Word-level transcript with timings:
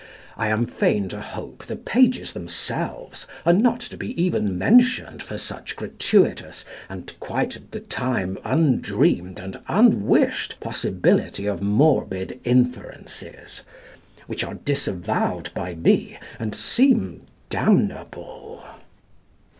I 0.35 0.47
am 0.47 0.65
fain 0.65 1.09
to 1.09 1.21
hope 1.21 1.67
the 1.67 1.75
pages 1.75 2.33
themselves 2.33 3.27
are 3.45 3.53
not 3.53 3.79
to 3.81 3.97
be 3.97 4.19
even 4.19 4.57
mentioned 4.57 5.21
for 5.21 5.37
such 5.37 5.75
gratuitous 5.75 6.65
and 6.89 7.13
quite 7.19 7.55
at 7.55 7.71
the 7.71 7.81
time 7.81 8.39
undreamed 8.43 9.39
and 9.39 9.59
unwished 9.67 10.59
possibility 10.59 11.45
of 11.45 11.61
morbid 11.61 12.39
inferences 12.43 13.61
which 14.25 14.43
are 14.43 14.55
disavowed 14.55 15.51
by 15.53 15.75
me 15.75 16.17
and 16.39 16.55
seem 16.55 17.27
damnable." 17.51 18.63